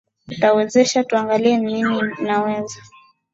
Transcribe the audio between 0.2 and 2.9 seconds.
atuwezesha tuangalie ni nini inaweza